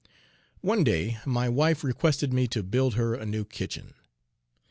[0.61, 3.93] One day my wife requested me to build her a new kitchen.